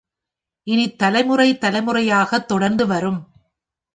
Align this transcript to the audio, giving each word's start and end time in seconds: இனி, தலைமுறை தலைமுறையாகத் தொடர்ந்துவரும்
இனி, 0.67 0.85
தலைமுறை 0.95 1.47
தலைமுறையாகத் 1.53 2.47
தொடர்ந்துவரும் 2.53 3.19